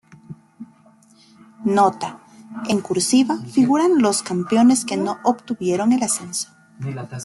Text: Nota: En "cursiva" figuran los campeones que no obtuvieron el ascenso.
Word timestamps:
Nota: 1.63 2.21
En 2.67 2.81
"cursiva" 2.81 3.37
figuran 3.37 4.01
los 4.01 4.23
campeones 4.23 4.83
que 4.83 4.97
no 4.97 5.19
obtuvieron 5.23 5.91
el 5.91 6.01
ascenso. 6.01 6.49